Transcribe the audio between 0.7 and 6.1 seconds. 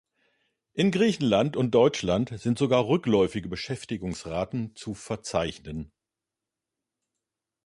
In Griechenland und Deutschland sind sogar rückläufige Beschäftigungsraten zu verzeichnen.